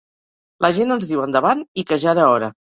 La 0.67 0.71
gent 0.77 0.95
ens 0.95 1.05
diu 1.13 1.23
endavant 1.27 1.63
i 1.83 1.87
que 1.93 2.03
ja 2.07 2.13
era 2.19 2.29
hora. 2.35 2.55